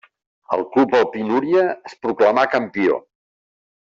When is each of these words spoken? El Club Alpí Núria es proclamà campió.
El 0.55 0.63
Club 0.75 0.95
Alpí 0.99 1.25
Núria 1.27 1.67
es 1.91 1.95
proclamà 2.07 2.47
campió. 2.57 2.97